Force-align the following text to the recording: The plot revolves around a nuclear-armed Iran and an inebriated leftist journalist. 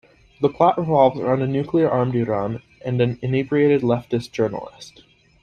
The 0.41 0.49
plot 0.49 0.79
revolves 0.79 1.19
around 1.19 1.43
a 1.43 1.47
nuclear-armed 1.47 2.15
Iran 2.15 2.63
and 2.83 2.99
an 3.01 3.19
inebriated 3.21 3.83
leftist 3.83 4.31
journalist. 4.31 5.03